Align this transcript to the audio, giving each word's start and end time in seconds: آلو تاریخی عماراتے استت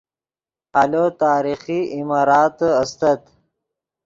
آلو 0.81 1.05
تاریخی 1.23 1.79
عماراتے 1.97 2.69
استت 2.81 3.21